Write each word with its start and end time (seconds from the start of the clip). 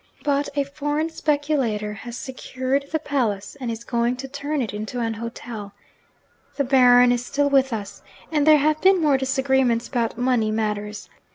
But 0.23 0.49
a 0.55 0.63
foreign 0.63 1.11
speculator 1.11 1.93
has 1.93 2.17
secured 2.17 2.87
the 2.91 2.97
palace, 2.97 3.55
and 3.61 3.69
is 3.69 3.83
going 3.83 4.15
to 4.15 4.27
turn 4.27 4.59
it 4.59 4.73
into 4.73 4.99
an 4.99 5.13
hotel. 5.13 5.73
The 6.55 6.63
Baron 6.63 7.11
is 7.11 7.23
still 7.23 7.51
with 7.51 7.71
us, 7.71 8.01
and 8.31 8.47
there 8.47 8.57
have 8.57 8.81
been 8.81 8.99
more 8.99 9.19
disagreements 9.19 9.87
about 9.87 10.17
money 10.17 10.49
matters. 10.49 11.07